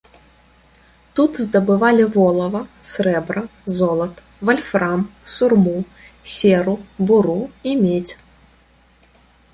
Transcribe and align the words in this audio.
Тут 1.17 1.31
здабывалі 1.41 2.03
волава, 2.15 2.61
срэбра, 2.91 3.43
золата, 3.77 4.19
вальфрам, 4.49 5.01
сурму, 5.37 5.77
серу, 6.37 6.75
буру 7.11 7.37
і 7.71 7.75
медзь. 7.83 8.15